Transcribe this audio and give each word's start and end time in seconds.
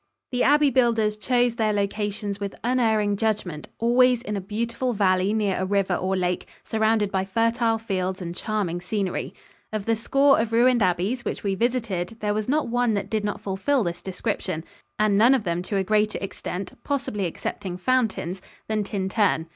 The 0.31 0.41
abbey 0.41 0.71
builders 0.71 1.15
chose 1.15 1.53
their 1.57 1.73
locations 1.73 2.39
with 2.39 2.55
unerring 2.63 3.17
judgment, 3.17 3.67
always 3.77 4.23
in 4.23 4.35
a 4.35 4.41
beautiful 4.41 4.93
valley 4.93 5.31
near 5.31 5.55
a 5.59 5.63
river 5.63 5.93
or 5.93 6.17
lake, 6.17 6.47
surrounded 6.63 7.11
by 7.11 7.23
fertile 7.23 7.77
fields 7.77 8.19
and 8.19 8.35
charming 8.35 8.81
scenery. 8.81 9.35
Of 9.71 9.85
the 9.85 9.95
score 9.95 10.39
of 10.39 10.53
ruined 10.53 10.81
abbeys 10.81 11.23
which 11.23 11.43
we 11.43 11.53
visited 11.53 12.17
there 12.19 12.33
was 12.33 12.49
not 12.49 12.67
one 12.67 12.95
that 12.95 13.11
did 13.11 13.23
not 13.23 13.41
fulfill 13.41 13.83
this 13.83 14.01
description, 14.01 14.63
and 14.97 15.19
none 15.19 15.35
of 15.35 15.43
them 15.43 15.61
to 15.61 15.77
a 15.77 15.83
greater 15.83 16.17
extent 16.17 16.73
possibly 16.83 17.25
excepting 17.27 17.77
Fountain's 17.77 18.41
than 18.67 18.83
Tintern. 18.83 19.45